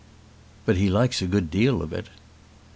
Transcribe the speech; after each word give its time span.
"But 0.65 0.77
he 0.77 0.89
likes 0.89 1.21
a 1.21 1.27
good 1.27 1.51
deal 1.51 1.83
of 1.83 1.93
it." 1.93 2.07